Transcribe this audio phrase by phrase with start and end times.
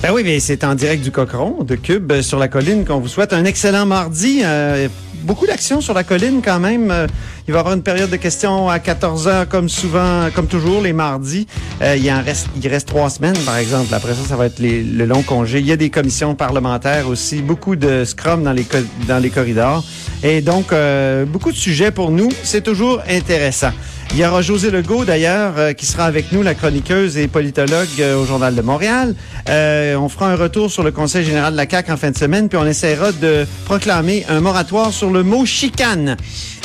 [0.00, 3.00] Ben oui, mais c'est en direct du Cochon, de Cube, euh, sur la colline, qu'on
[3.00, 4.42] vous souhaite un excellent mardi.
[4.44, 4.88] Euh,
[5.22, 6.90] beaucoup d'actions sur la colline quand même.
[6.90, 7.06] Euh,
[7.46, 10.82] il va y avoir une période de questions à 14 heures, comme souvent, comme toujours,
[10.82, 11.46] les mardis.
[11.82, 13.92] Euh, il, en reste, il reste trois semaines, par exemple.
[13.94, 15.60] Après ça, ça va être le long congé.
[15.60, 18.66] Il y a des commissions parlementaires aussi, beaucoup de scrum dans les,
[19.06, 19.82] dans les corridors.
[20.22, 22.28] Et donc, euh, beaucoup de sujets pour nous.
[22.42, 23.72] C'est toujours intéressant.
[24.14, 27.86] Il y aura José Legault, d'ailleurs, euh, qui sera avec nous, la chroniqueuse et politologue
[28.00, 29.14] euh, au Journal de Montréal.
[29.48, 32.16] Euh, on fera un retour sur le Conseil général de la CAQ en fin de
[32.18, 36.16] semaine, puis on essaiera de proclamer un moratoire sur le mot chicane.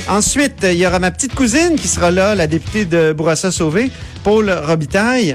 [0.07, 3.91] Ensuite, il y aura ma petite cousine qui sera là, la députée de Bourassa-Sauvé,
[4.23, 5.33] Paul Robitaille.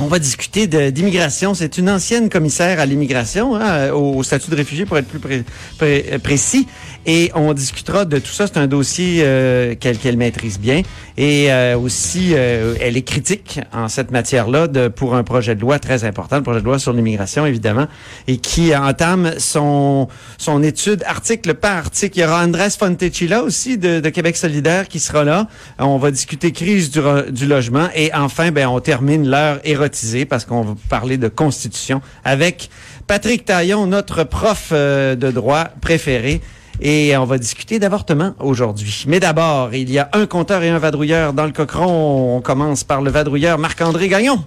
[0.00, 1.54] On va discuter d'immigration.
[1.54, 5.42] C'est une ancienne commissaire à l'immigration, hein, au, statut de réfugié pour être plus pré-
[5.76, 6.68] pré- précis.
[7.06, 8.46] Et on discutera de tout ça.
[8.46, 10.82] C'est un dossier euh, qu'elle qu'elle maîtrise bien.
[11.16, 15.78] Et euh, aussi, euh, elle est critique en cette matière-là pour un projet de loi
[15.78, 17.86] très important, le projet de loi sur l'immigration, évidemment,
[18.26, 22.18] et qui entame son, son étude article par article.
[22.18, 25.48] Il y aura Andrés Fontecilla aussi de, de Québec solidaire qui sera là.
[25.78, 27.88] On va discuter crise du, du logement.
[27.94, 32.70] Et enfin, ben, on termine l'heure érotisée parce qu'on va parler de constitution avec
[33.08, 36.42] Patrick Taillon, notre prof euh, de droit préféré.
[36.80, 39.04] Et on va discuter d'avortement aujourd'hui.
[39.08, 42.36] Mais d'abord, il y a un compteur et un vadrouilleur dans le cochon.
[42.36, 44.44] On commence par le vadrouilleur Marc-André Gagnon.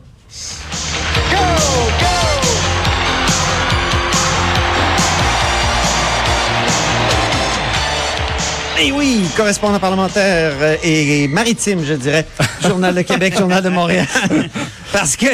[8.83, 12.25] Eh oui, correspondant parlementaire et, et maritime, je dirais.
[12.63, 14.07] Journal de Québec, Journal de Montréal.
[14.94, 15.27] Parce que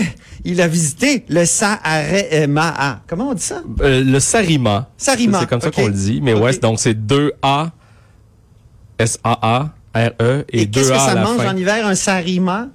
[0.47, 3.02] il a visité le Sahara.
[3.08, 3.62] Comment on dit ça?
[3.81, 4.90] Euh, le Sarima.
[4.97, 6.22] Sarima, C'est comme ça qu'on le dit.
[6.24, 6.44] Mais Ok.
[6.44, 7.69] ouais, donc c'est 2A,
[8.97, 11.53] S-A-A, R-E et, Et, 2 qu'est-ce que à ça la mange fin.
[11.53, 12.69] en hiver, un sarima?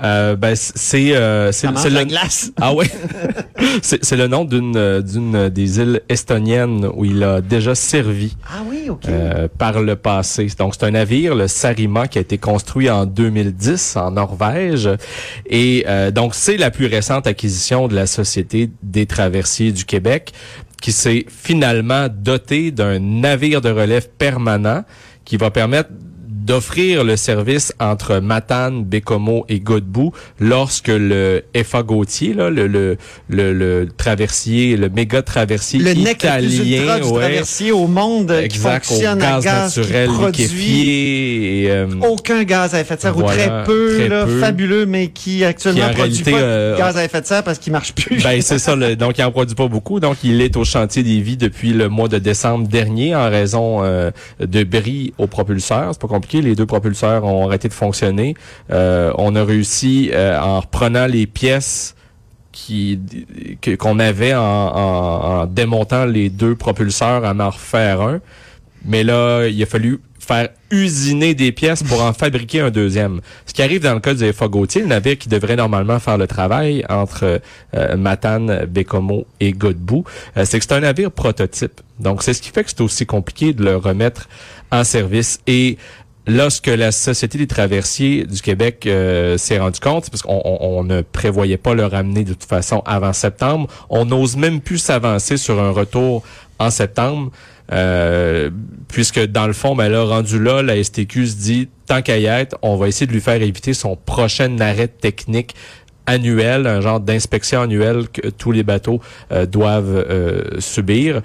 [0.00, 2.52] Euh, ben, c'est euh, c'est le glace.
[2.60, 2.88] Ah ouais.
[3.82, 8.36] c'est c'est le nom d'une euh, d'une des îles estoniennes où il a déjà servi
[8.48, 8.62] Ah
[9.08, 10.48] euh, par le passé.
[10.58, 14.88] Donc c'est un navire, le Sarima, qui a été construit en 2010 en Norvège.
[15.46, 20.32] Et euh, donc c'est la plus récente acquisition de la Société des traversiers du Québec,
[20.80, 24.84] qui s'est finalement doté d'un navire de relève permanent
[25.24, 25.90] qui va permettre
[26.48, 32.96] d'offrir le service entre Matane, Bécomo et Godbout lorsque le FA Gautier, là, le, le,
[33.28, 38.86] le, le traversier, le méga traversier le le italien, ouais, traversier au monde qui exact,
[38.86, 42.96] au fonctionne à gaz, gaz, naturel qui produit liquéfié et, euh, aucun gaz à effet
[42.96, 44.40] de serre ou très peu, très là, peu.
[44.40, 47.26] fabuleux, mais qui actuellement Qui, en produit réalité, pas de euh, gaz à effet de
[47.26, 48.22] serre parce qu'il marche plus.
[48.22, 48.74] Ben c'est ça.
[48.74, 50.00] le- donc il en produit pas beaucoup.
[50.00, 53.80] Donc il est au chantier des vies depuis le mois de décembre dernier en raison
[53.84, 54.10] euh,
[54.40, 55.90] de bris au propulseur.
[55.92, 56.37] C'est pas compliqué.
[56.42, 58.34] Les deux propulseurs ont arrêté de fonctionner.
[58.70, 61.94] Euh, on a réussi euh, en reprenant les pièces
[63.78, 68.20] qu'on avait en, démontant les deux propulseurs à en refaire un.
[68.84, 73.20] Mais là, il a fallu faire usiner des pièces pour en fabriquer un deuxième.
[73.46, 76.18] Ce qui arrive dans le cas du FA Gautier, le navire qui devrait normalement faire
[76.18, 77.40] le travail entre
[77.74, 78.68] euh, Matane,
[79.40, 80.04] et Godbout,
[80.36, 81.80] euh, c'est que c'est un navire prototype.
[81.98, 84.28] Donc, c'est ce qui fait que c'est aussi compliqué de le remettre
[84.70, 85.40] en service.
[85.46, 85.78] Et
[86.28, 90.84] lorsque la Société des traversiers du Québec euh, s'est rendu compte, parce qu'on on- on
[90.84, 95.36] ne prévoyait pas le ramener de toute façon avant septembre, on n'ose même plus s'avancer
[95.36, 96.22] sur un retour
[96.58, 97.30] en septembre,
[97.72, 98.50] euh,
[98.88, 102.26] puisque dans le fond, ben là, rendu là, la STQ se dit, tant qu'à y
[102.26, 105.54] être, on va essayer de lui faire éviter son prochain arrêt technique
[106.06, 109.00] annuel, un genre d'inspection annuelle que tous les bateaux
[109.30, 111.20] euh, doivent euh, subir.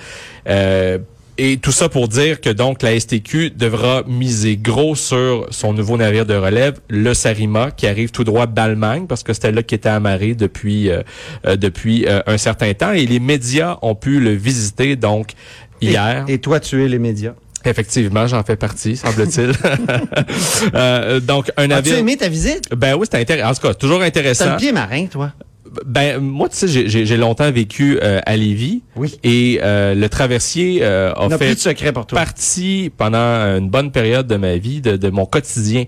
[0.49, 0.97] Euh,
[1.37, 5.97] et tout ça pour dire que donc la STQ devra miser gros sur son nouveau
[5.97, 9.75] navire de relève, le Sarima, qui arrive tout droit d'Allemagne, parce que c'était là qui
[9.75, 11.01] était amarré depuis euh,
[11.45, 12.91] euh, depuis euh, un certain temps.
[12.93, 15.31] Et les médias ont pu le visiter donc
[15.81, 16.25] hier.
[16.27, 17.33] Et, et toi, tu es les médias.
[17.65, 19.51] Effectivement, j'en fais partie, semble-t-il.
[20.75, 21.97] Euh, donc un As-tu navire.
[21.97, 22.69] aimé ta visite?
[22.75, 23.49] Ben oui, c'était intéressant.
[23.49, 24.51] En tout cas, toujours T'as intéressant.
[24.51, 25.31] le pied marin, toi.
[25.85, 28.81] Ben moi, tu sais, j'ai- longtemps vécu euh, à Lévis.
[28.95, 29.17] Oui.
[29.23, 32.17] Et euh, le traversier euh, a fait plus de secret pour toi.
[32.19, 33.17] partie pendant
[33.57, 35.85] une bonne période de ma vie, de, de mon quotidien.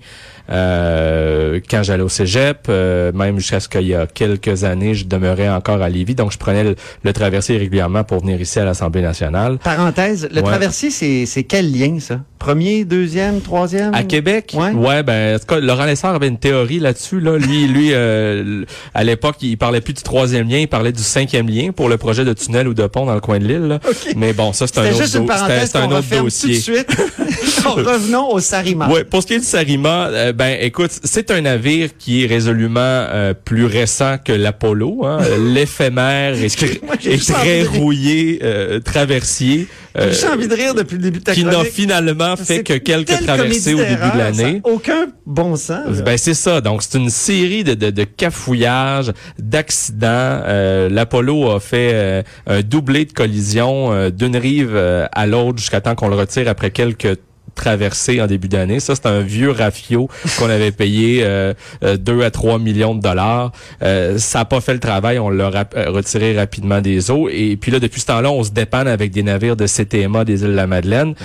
[0.52, 5.06] Euh, quand j'allais au cégep, euh, même jusqu'à ce qu'il y a quelques années, je
[5.06, 8.66] demeurais encore à Lévis, donc je prenais le, le traversier régulièrement pour venir ici à
[8.66, 9.58] l'Assemblée nationale.
[9.64, 10.44] Parenthèse, le Ouais.
[10.44, 12.20] traversier, c'est c'est quel lien, ça?
[12.38, 13.94] Premier, deuxième, troisième?
[13.96, 15.02] À Québec, Ouais.
[15.02, 17.20] ben en tout cas, Laurent Lessard avait une théorie là-dessus.
[17.20, 18.64] Là, lui, lui, euh,
[18.94, 21.98] à l'époque, il parlait plus du troisième lien, il parlait du cinquième lien pour le
[21.98, 23.68] projet de tunnel ou de pont dans le coin de l'île.
[23.68, 23.80] là.
[24.16, 26.56] Mais bon, ça c'est un autre, do- c'était un autre referme tout de dossier.
[26.60, 26.96] suite.
[27.66, 28.88] Revenons au Sarima.
[28.90, 32.28] Ouais, pour ce qui est du Sarima, euh, ben écoute, c'est un navire qui est
[32.28, 35.06] résolument euh, plus récent que l'Apollo.
[35.06, 35.20] Hein.
[35.40, 36.64] L'éphémère est,
[37.06, 39.68] est très rouillé, euh, traversier.
[39.98, 42.74] euh, J'ai envie de rire depuis le début de ta qui n'a finalement fait que
[42.74, 44.62] quelques traversées au début de l'année.
[44.64, 45.98] Aucun bon sens.
[45.98, 46.02] là.
[46.04, 46.62] Ben c'est ça.
[46.62, 50.08] Donc c'est une série de, de, de cafouillages, d'accidents.
[50.46, 54.76] Euh, L'Apollo a fait euh, un doublé de collisions euh, d'une rive
[55.12, 57.18] à l'autre jusqu'à temps qu'on le retire après quelques
[57.56, 58.80] traversées en début d'année.
[58.80, 63.52] Ça, c'est un vieux rafio qu'on avait payé euh, 2 à 3 millions de dollars.
[63.82, 65.18] Euh, ça n'a pas fait le travail.
[65.20, 67.30] On l'a rap- euh, retiré rapidement des eaux.
[67.30, 70.42] Et puis là, depuis ce temps-là, on se dépanne avec des navires de CTMA des
[70.44, 71.16] îles de la Madeleine.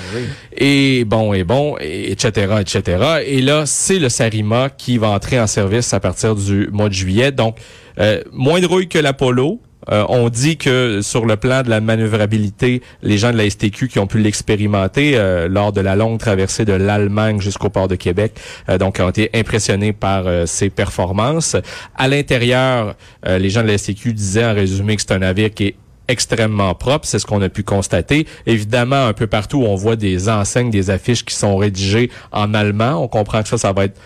[0.57, 3.23] Et bon, et bon, et etc., etc.
[3.27, 6.95] Et là, c'est le Sarima qui va entrer en service à partir du mois de
[6.95, 7.33] juillet.
[7.33, 7.57] Donc,
[7.99, 9.61] euh, moins de rouille que l'Apollo.
[9.91, 13.89] Euh, on dit que sur le plan de la manœuvrabilité, les gens de la STQ
[13.89, 17.97] qui ont pu l'expérimenter euh, lors de la longue traversée de l'Allemagne jusqu'au port de
[17.97, 18.39] Québec,
[18.69, 21.57] euh, donc ont été impressionnés par ses performances.
[21.97, 22.95] À l'intérieur,
[23.27, 25.75] les gens de la STQ disaient en résumé que c'est un navire qui est
[26.09, 28.27] extrêmement propre, c'est ce qu'on a pu constater.
[28.47, 33.03] Évidemment, un peu partout, on voit des enseignes, des affiches qui sont rédigées en allemand.
[33.03, 34.01] On comprend que ça, ça va être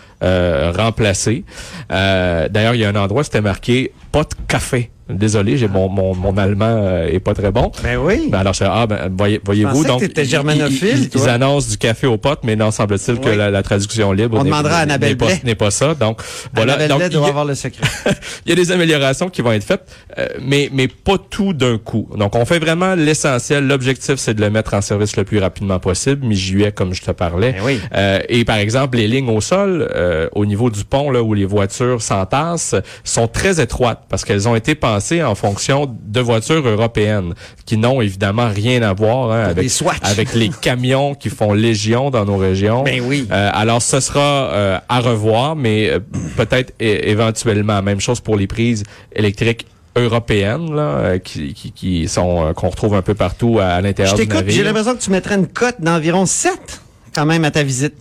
[0.77, 1.43] remplacé.
[1.89, 4.91] D'ailleurs, il y a un endroit, c'était marqué «pas de café».
[5.07, 7.71] Désolé, j'ai mon, mon, mon allemand euh, est pas très bon.
[7.83, 8.27] Ben oui.
[8.31, 11.21] Ben alors, je ah, ben, voyez, voyez-vous, que donc, t'étais ils- germanophile, ils, ils, toi.
[11.25, 14.43] ils annoncent du café aux potes, mais non, semble-t-il que la, la traduction libre On
[14.43, 15.41] demandera à Annabelle n'est pas, Blais.
[15.43, 15.93] n'est pas ça.
[15.93, 16.21] Donc,
[16.55, 16.73] voilà.
[16.73, 17.83] Annabelle Donc, Blais il y doit a- avoir le secret.
[18.47, 19.85] il y a des améliorations qui vont être faites,
[20.17, 22.09] euh, mais mais pas tout d'un coup.
[22.17, 23.67] Donc on fait vraiment l'essentiel.
[23.67, 27.11] L'objectif c'est de le mettre en service le plus rapidement possible, mi-juillet comme je te
[27.11, 27.51] parlais.
[27.51, 27.79] Ben oui.
[27.93, 31.35] Euh, et par exemple les lignes au sol, euh, au niveau du pont là où
[31.35, 32.73] les voitures s'entassent,
[33.03, 37.33] sont très étroites parce qu'elles ont été pensées en fonction de voitures européennes
[37.65, 39.53] qui n'ont évidemment rien à voir hein,
[40.01, 42.83] avec les camions qui font légion dans nos régions.
[42.83, 43.27] Ben oui.
[43.31, 45.99] Euh, alors, ce sera euh, à revoir, mais euh,
[46.37, 47.81] peut-être éventuellement.
[47.81, 48.83] Même chose pour les prises
[49.15, 49.65] électriques
[49.95, 54.15] européennes, là, qui, qui, qui sont qu'on retrouve un peu partout à, à Je l'intérieur
[54.15, 54.65] du t'écoute, j'ai navire.
[54.65, 56.81] l'impression que tu mettrais une cote d'environ 7
[57.13, 57.93] quand même à ta visite.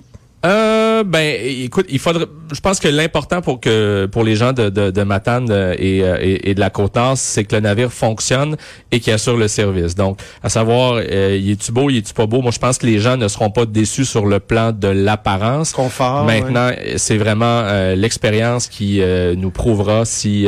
[0.44, 2.26] Euh, ben, écoute, il faudrait.
[2.52, 6.02] Je pense que l'important pour que pour les gens de de, de Matane euh, et,
[6.02, 8.56] euh, et, et de la Côte-Nord, c'est que le navire fonctionne
[8.92, 9.94] et qu'il assure le service.
[9.94, 12.42] Donc, à savoir, euh, il est-tu beau, il est-tu pas beau?
[12.42, 15.72] Moi, je pense que les gens ne seront pas déçus sur le plan de l'apparence.
[15.72, 16.24] Confort.
[16.26, 20.46] Maintenant, c'est vraiment euh, l'expérience qui euh, nous prouvera si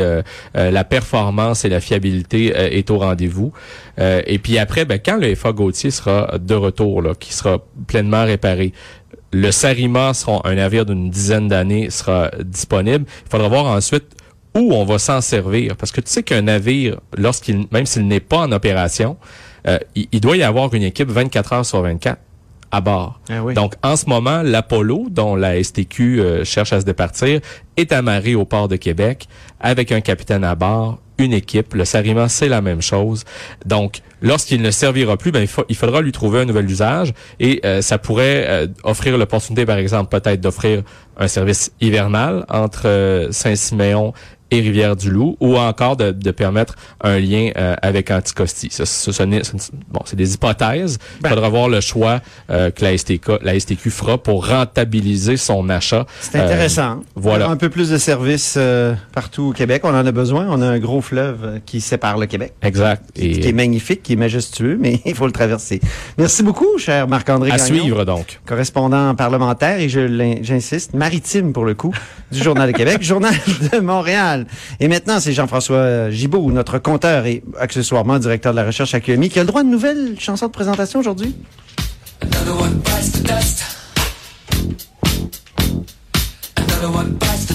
[0.54, 3.52] la performance et la fiabilité est au rendez-vous.
[3.98, 7.58] Euh, et puis après, ben, quand le FA Gauthier sera de retour, là, qui sera
[7.87, 8.72] pleinement réparé,
[9.36, 13.04] le Sarima sera un navire d'une dizaine d'années sera disponible.
[13.26, 14.04] Il faudra voir ensuite
[14.54, 15.76] où on va s'en servir.
[15.76, 19.18] Parce que tu sais qu'un navire, lorsqu'il, même s'il n'est pas en opération,
[19.66, 22.18] euh, il, il doit y avoir une équipe 24 heures sur 24
[22.70, 23.20] à bord.
[23.28, 23.52] Ah oui.
[23.52, 27.40] Donc, en ce moment, l'Apollo, dont la STQ euh, cherche à se départir,
[27.76, 29.28] est amarré au port de Québec
[29.60, 31.74] avec un capitaine à bord, une équipe.
[31.74, 33.24] Le Sarima, c'est la même chose.
[33.66, 37.12] Donc, lorsqu'il ne servira plus, ben, il, fa- il faudra lui trouver un nouvel usage
[37.40, 40.82] et euh, ça pourrait euh, offrir l'opportunité, par exemple, peut-être d'offrir
[41.19, 44.12] un service hivernal entre euh, Saint-Siméon
[44.50, 48.69] et Rivière-du-Loup, ou encore de, de permettre un lien euh, avec Anticosti.
[48.70, 49.43] Ça, ce n'est-
[49.91, 50.98] bon, c'est des hypothèses.
[51.17, 51.29] Il Ben.
[51.31, 56.06] faudra voir le choix euh, que la, STK, la STQ fera pour rentabiliser son achat.
[56.20, 56.93] C'est intéressant.
[56.93, 57.48] Euh, voilà.
[57.48, 59.82] Un peu plus de services euh, partout au Québec.
[59.84, 60.46] On en a besoin.
[60.48, 62.53] On a un gros fleuve euh, qui sépare le Québec.
[62.62, 63.03] Exact.
[63.15, 65.81] Qui est Et magnifique, qui est majestueux, mais il faut le traverser.
[66.19, 68.41] Merci beaucoup, cher Marc-André à Gagnon, suivre donc.
[68.46, 71.93] correspondant parlementaire et je j'insiste, maritime pour le coup,
[72.32, 73.34] du Journal de Québec, Journal
[73.72, 74.45] de Montréal.
[74.81, 79.29] Et maintenant, c'est Jean-François Gibault, notre compteur et accessoirement directeur de la recherche à QMI,
[79.29, 81.34] qui a le droit à une nouvelle chanson de présentation aujourd'hui.
[86.76, 87.50] Another one dust.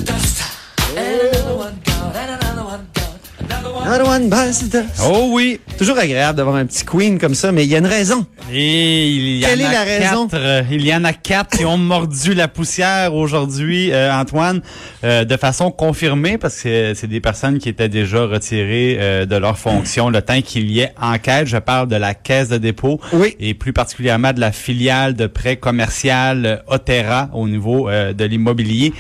[0.98, 1.82] Another one.
[2.14, 3.11] And another one.
[3.52, 5.02] Another Another one bites the dust.
[5.06, 5.60] Oh oui.
[5.78, 8.26] Toujours agréable d'avoir un petit queen comme ça, mais il y a une raison.
[8.54, 10.28] Et il y Quelle en est a la raison?
[10.28, 14.62] quatre, euh, il y en a quatre qui ont mordu la poussière aujourd'hui, euh, Antoine,
[15.04, 19.36] euh, de façon confirmée, parce que c'est des personnes qui étaient déjà retirées euh, de
[19.36, 21.48] leur fonction le temps qu'il y ait enquête.
[21.48, 23.36] Je parle de la caisse de dépôt Oui.
[23.40, 28.26] et plus particulièrement de la filiale de prêt commercial euh, Otera au niveau euh, de
[28.26, 28.94] l'immobilier.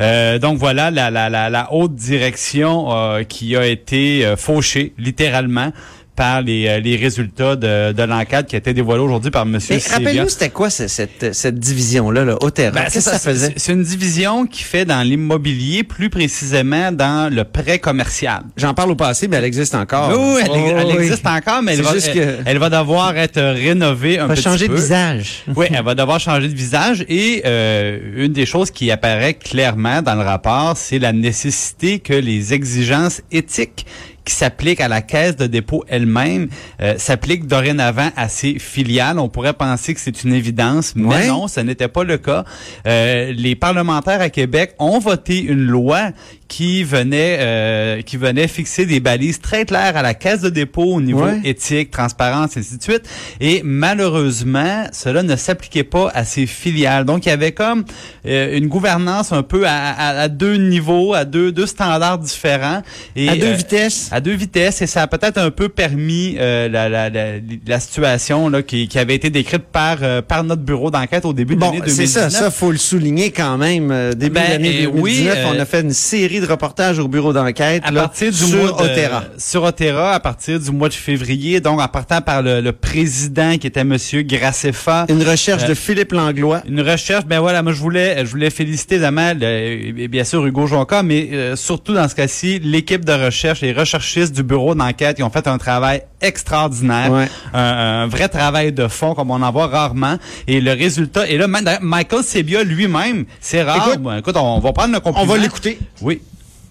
[0.00, 4.92] Euh, donc voilà la, la, la, la haute direction euh, qui a été euh, fauchée
[4.98, 5.72] littéralement
[6.16, 9.58] par les, euh, les résultats de, de l'enquête qui a été dévoilée aujourd'hui par M.
[9.70, 12.70] Mais rappelle-nous, c'était quoi ce- cette, cette division-là, là, Otera?
[12.70, 13.52] Ben, Qu'est-ce que ça c'est faisait?
[13.56, 18.42] C'est une division qui fait dans l'immobilier, plus précisément dans le prêt commercial.
[18.56, 20.08] J'en parle au passé, mais elle existe encore.
[20.10, 21.04] oui, elle, Oh, elle oui.
[21.04, 24.28] existe encore, mais elle va, juste elle, que- elle va devoir être rénovée un Elle
[24.28, 24.78] va petit changer de peu.
[24.80, 25.44] visage.
[25.54, 27.04] Oui, elle va devoir changer de visage.
[27.08, 32.14] Et euh, une des choses qui apparaît clairement dans le rapport, c'est la nécessité que
[32.14, 33.84] les exigences éthiques
[34.26, 36.48] qui s'appliquent à la caisse de dépôt elle-même
[36.82, 39.18] euh, s'appliquent dorénavant à ses filiales.
[39.18, 41.28] On pourrait penser que c'est une évidence, mais Ouais.
[41.28, 42.44] non, ce n'était pas le cas.
[42.86, 46.10] Euh, les parlementaires à Québec ont voté une loi
[46.48, 50.94] qui venait euh, qui venait fixer des balises très claires à la caisse de dépôt
[50.94, 51.40] au niveau Ouais.
[51.44, 53.02] éthique, transparence, et ainsi de suite.
[53.40, 57.04] Et malheureusement, cela ne s'appliquait pas à ses filiales.
[57.04, 57.84] Donc, il y avait comme
[58.26, 62.82] euh, une gouvernance un peu à, à- à deux niveaux, à deux, deux standards différents.
[63.16, 64.08] Et, À deux euh, vitesses.
[64.12, 67.24] à deux vitesses et ça a peut-être un peu permis euh, la, la, la,
[67.66, 69.98] la situation là, qui, qui avait été décrite par
[70.28, 72.06] par notre bureau d'enquête au début de Bon, l'année 2019.
[72.06, 73.88] c'est ça, ça faut le souligner quand même.
[74.14, 77.08] Début Ben, de l'année euh, 2019, oui, on a fait une série de reportages au
[77.08, 79.24] bureau d'enquête à là, partir du sur mois de, Otera.
[79.38, 83.56] sur Otera à partir du mois de février donc en partant par le, le président
[83.58, 86.62] qui était monsieur Graceffa Une recherche Euh, de Philippe Langlois.
[86.68, 90.66] Une recherche, ben voilà, moi je voulais, je voulais féliciter évidemment, et bien sûr Hugo
[90.66, 95.16] Jonca, mais euh, surtout dans ce cas-ci, l'équipe de recherche, les recherchistes du bureau d'enquête,
[95.16, 97.28] qui ont fait un travail extraordinaire, Ouais.
[97.54, 100.16] un, un vrai travail de fond comme on en voit rarement.
[100.46, 101.46] Et le résultat, et là,
[101.80, 103.90] Michael Sebia lui-même, c'est rare.
[104.18, 105.32] Écoute, on va prendre le On compliment.
[105.32, 105.78] va l'écouter.
[106.02, 106.20] Oui.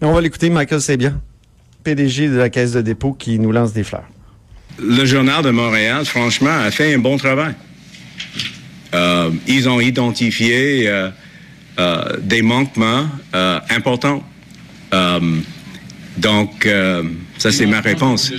[0.01, 1.13] On va l'écouter, Michael Sebia,
[1.83, 4.07] PDG de la Caisse de dépôt qui nous lance des fleurs.
[4.77, 7.55] Le Journal de Montréal, franchement, a fait un bon travail.
[8.93, 11.09] Euh, ils ont identifié euh,
[11.79, 14.23] euh, des manquements euh, importants.
[14.93, 15.19] Euh,
[16.17, 17.03] donc, euh,
[17.37, 18.31] ça, c'est ma réponse.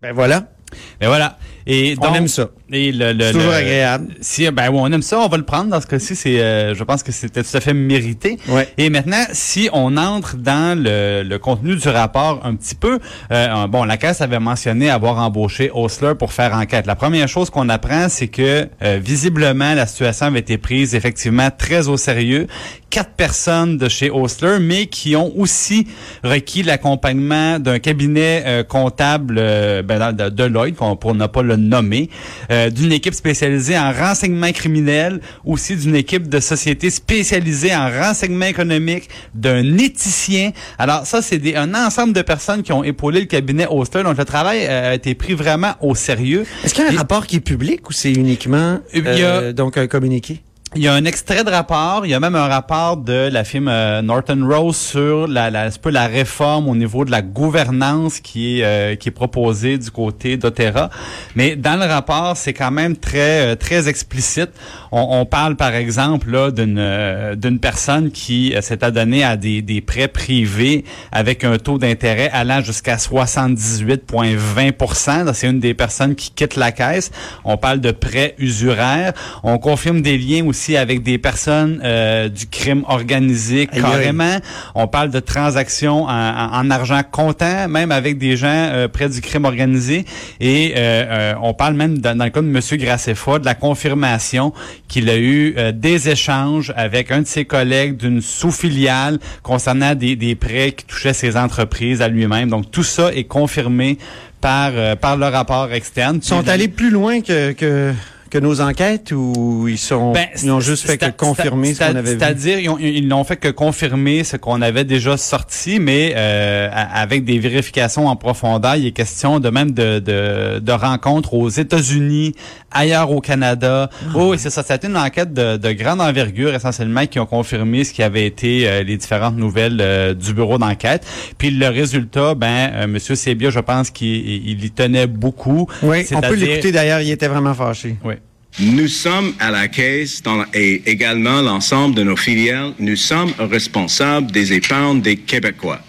[0.00, 0.52] Ben voilà,
[1.00, 1.38] Ben voilà.
[1.66, 2.48] Et on donc, aime ça.
[2.72, 4.08] Et le, le- C'est toujours le- agréable.
[4.20, 6.16] Si, ben oui, on aime ça, on va le prendre dans ce cas-ci.
[6.16, 8.38] C'est, euh, je pense que c'était tout à fait mérité.
[8.48, 8.68] Ouais.
[8.78, 12.98] Et maintenant, si on entre dans le, le contenu du rapport un petit peu,
[13.30, 16.86] euh, bon, la caisse avait mentionné avoir embauché Osler pour faire enquête.
[16.86, 21.48] La première chose qu'on apprend, c'est que euh, visiblement la situation avait été prise effectivement
[21.56, 22.46] très au sérieux.
[22.90, 25.86] Quatre personnes de chez Osler, mais qui ont aussi
[26.24, 31.51] requis l'accompagnement d'un cabinet euh, comptable euh, ben, de, de Lloyd, pour ne pas le
[31.56, 32.08] nommer,
[32.50, 38.46] euh, d'une équipe spécialisée en renseignement criminel, aussi d'une équipe de société spécialisée en renseignement
[38.46, 40.52] économique, d'un éthicien.
[40.78, 44.02] Alors ça, c'est des- un ensemble de personnes qui ont épaulé le cabinet Osler.
[44.02, 46.44] Donc le travail euh, a été pris vraiment au sérieux.
[46.64, 49.52] Est-ce qu'il y a un Et- rapport qui est public ou c'est uniquement a- euh,
[49.52, 50.40] donc un communiqué?
[50.74, 53.44] Il y a un extrait de rapport, il y a même un rapport de la
[53.44, 58.20] firme euh, Norton Rose sur la, la, peu la réforme au niveau de la gouvernance
[58.20, 60.88] qui est, euh, qui est proposée du côté d'Otera.
[61.34, 64.48] Mais dans le rapport, c'est quand même très, euh, très explicite.
[64.92, 69.36] On, on parle par exemple là d'une euh, d'une personne qui euh, s'est adonnée à
[69.36, 76.14] des, des prêts privés avec un taux d'intérêt allant jusqu'à 78,20% C'est une des personnes
[76.14, 77.10] qui quitte la caisse.
[77.44, 79.12] On parle de prêts usuraires.
[79.42, 84.38] On confirme des liens aussi avec des personnes euh, du crime organisé carrément.
[84.74, 89.08] On parle de transactions en, en- en argent comptant, même avec des gens euh, près
[89.08, 90.04] du crime organisé.
[90.40, 92.60] Et euh, euh, on parle même, dans, dans le cas de M.
[92.80, 94.52] Graceffa, de la confirmation
[94.88, 100.34] qu'il a eu des échanges avec un de ses collègues d'une sous-filiale concernant des, des
[100.34, 102.48] prêts qui touchaient ses entreprises à lui-même.
[102.50, 103.98] Donc tout ça est confirmé
[104.40, 106.16] par, euh, par le rapport externe.
[106.22, 107.92] Ils sont allés plus loin que, que,
[108.32, 111.84] que nos enquêtes ou ils sont Ben, ils ont juste fait que confirmer ce c'est-
[111.92, 112.18] qu'on avait vu?
[112.18, 117.26] C'est-à-dire, ils ils n'ont fait que confirmer ce qu'on avait déjà sorti, mais euh, avec
[117.26, 118.76] des vérifications en profondeur.
[118.76, 122.34] Il est question de même de, de, de rencontres aux États-Unis,
[122.70, 123.90] ailleurs au Canada.
[123.92, 124.06] Ah.
[124.14, 124.62] Oh, c'est ça.
[124.66, 128.66] C'était une enquête de, de grande envergure, essentiellement, qui ont confirmé ce qui avait été
[128.66, 131.04] euh, les différentes nouvelles euh, du bureau d'enquête.
[131.36, 134.08] Puis le résultat, ben, euh, Monsieur Sebia, je pense qu'il
[134.48, 135.66] il y tenait beaucoup.
[135.82, 137.96] Oui, on peut l'écouter d'ailleurs, il était vraiment fâché.
[138.02, 138.14] Oui.
[138.60, 144.52] Nous sommes à la caisse et également l'ensemble de nos filiales, nous sommes responsables des
[144.52, 145.80] épargnes des Québécois.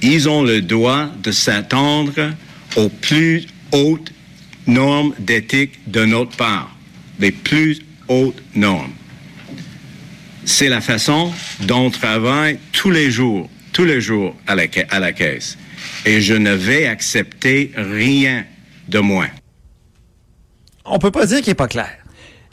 [0.00, 2.32] ils ont le droit de s'attendre
[2.76, 4.12] aux plus hautes
[4.66, 6.74] normes d'éthique de notre part,
[7.20, 8.92] les plus hautes normes.
[10.46, 15.58] C'est la façon dont on travaille tous les jours, tous les jours à la caisse.
[16.06, 18.46] Et je ne vais accepter rien
[18.88, 19.28] de moins.
[20.90, 21.90] On peut pas dire qu'il est pas clair.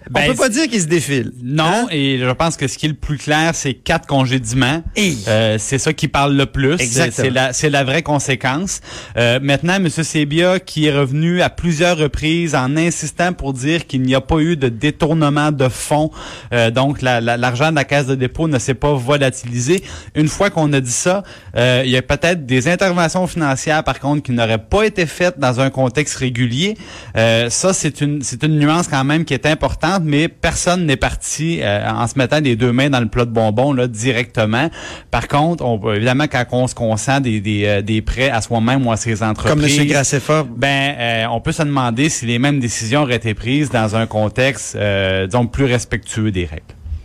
[0.09, 1.31] Ben, On peut pas dire qu'il se défile.
[1.43, 1.88] Non, Hein?
[1.91, 4.83] et je pense que ce qui est le plus clair, c'est quatre congédiements.
[4.95, 5.17] Hey.
[5.27, 6.74] Euh, c'est ça qui parle le plus.
[6.79, 7.50] Exactement.
[7.51, 8.81] C'est la, la vraie conséquence.
[9.17, 9.89] Euh, maintenant, M.
[9.89, 14.39] Sebia, qui est revenu à plusieurs reprises en insistant pour dire qu'il n'y a pas
[14.39, 16.12] eu de détournement de fonds,
[16.53, 19.83] euh, donc la- la- l'argent de la caisse de dépôt ne s'est pas volatilisé.
[20.15, 21.24] Une fois qu'on a dit ça,
[21.55, 25.39] euh, il y a peut-être des interventions financières, par contre, qui n'auraient pas été faites
[25.39, 26.77] dans un contexte régulier.
[27.17, 30.97] Euh, ça, c'est une, c'est une nuance quand même qui est importante, mais personne n'est
[30.97, 34.69] parti euh, en se mettant les deux mains dans le plat de bonbons là directement.
[35.11, 38.85] Par contre, on, évidemment, quand on se consent des, des, euh, des prêts à soi-même
[38.85, 39.87] ou à ses entreprises, Comme M.
[39.87, 40.45] Graceffa.
[40.55, 44.05] ben, euh, on peut se demander si les mêmes décisions auraient été prises dans un
[44.05, 46.63] contexte, euh, disons, plus respectueux des règles.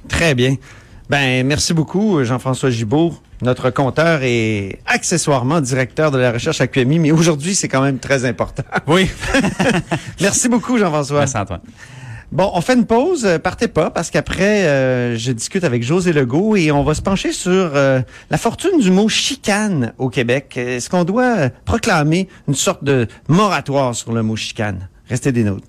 [0.09, 0.57] Très bien.
[1.09, 6.99] Ben, merci beaucoup, Jean-François Gibault, notre compteur et accessoirement directeur de la recherche à QMI,
[7.01, 8.63] mais aujourd'hui, c'est quand même très important.
[8.87, 9.11] Oui.
[10.21, 11.21] merci beaucoup, Jean-François.
[11.21, 11.61] Merci Antoine.
[12.33, 13.25] Bon, on fait une pause.
[13.27, 17.03] Euh, Partez pas parce qu'après, euh, je discute avec José Legault et on va se
[17.03, 20.57] pencher sur euh, la fortune du mot chicane au Québec.
[20.57, 24.89] Est-ce qu'on doit proclamer une sorte de moratoire sur le mot chicane?
[25.09, 25.67] Restez des nôtres.